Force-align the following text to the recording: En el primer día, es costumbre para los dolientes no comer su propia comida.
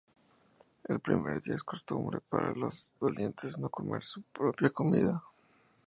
En 0.85 0.95
el 0.95 0.99
primer 0.99 1.39
día, 1.43 1.53
es 1.53 1.63
costumbre 1.63 2.21
para 2.27 2.53
los 2.55 2.89
dolientes 2.99 3.59
no 3.59 3.69
comer 3.69 4.03
su 4.03 4.23
propia 4.23 4.71
comida. 4.71 5.21